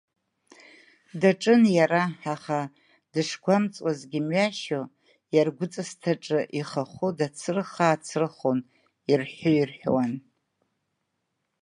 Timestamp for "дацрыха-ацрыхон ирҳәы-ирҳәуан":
7.17-10.13